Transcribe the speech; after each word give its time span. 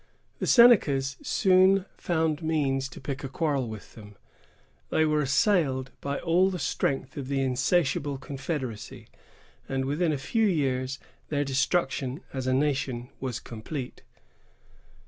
The 0.39 0.47
Senecas 0.47 1.17
soon 1.21 1.85
found 1.95 2.41
means 2.41 2.89
to 2.89 2.99
pick 2.99 3.23
a 3.23 3.29
quarrel 3.29 3.69
with 3.69 3.93
them; 3.93 4.15
they 4.89 5.05
were 5.05 5.21
assailed 5.21 5.91
by 6.01 6.17
all 6.17 6.49
the 6.49 6.57
strength 6.57 7.17
of 7.17 7.27
the 7.27 7.39
insatiable 7.43 8.17
confederacy, 8.17 9.07
and 9.69 9.85
within 9.85 10.11
a 10.11 10.17
few 10.17 10.47
years 10.47 10.97
their 11.29 11.43
destruction 11.43 12.21
as 12.33 12.47
a 12.47 12.51
nation 12.53 13.11
was 13.19 13.39
complete. 13.39 14.01